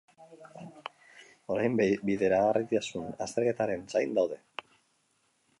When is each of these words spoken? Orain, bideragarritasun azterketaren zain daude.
Orain, 1.57 1.77
bideragarritasun 2.09 3.07
azterketaren 3.27 3.87
zain 3.95 4.21
daude. 4.21 4.43